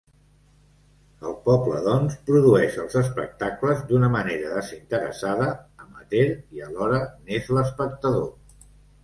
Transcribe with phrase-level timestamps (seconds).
[1.31, 5.51] El poble, doncs, produeix els espectacles d'una manera desinteressada,
[5.85, 6.25] amateur,
[6.57, 8.27] i alhora n'és l’espectador.